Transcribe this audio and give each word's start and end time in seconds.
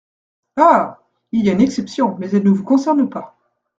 Ah! 0.57 0.97
il 1.31 1.45
y 1.45 1.51
a 1.51 1.53
une 1.53 1.61
exception, 1.61 2.15
mais 2.17 2.31
elle 2.31 2.41
ne 2.45 2.49
vous 2.49 2.63
concerne 2.63 3.07
pas. 3.07 3.37